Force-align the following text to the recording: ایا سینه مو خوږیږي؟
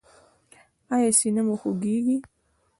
ایا 0.95 1.09
سینه 1.19 1.41
مو 1.47 1.55
خوږیږي؟ 1.61 2.17